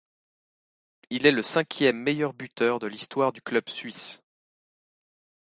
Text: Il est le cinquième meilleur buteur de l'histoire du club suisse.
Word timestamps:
Il 1.11 1.27
est 1.27 1.31
le 1.31 1.43
cinquième 1.43 1.95
meilleur 2.01 2.33
buteur 2.33 2.79
de 2.79 2.87
l'histoire 2.87 3.31
du 3.31 3.39
club 3.43 3.69
suisse. 3.69 4.23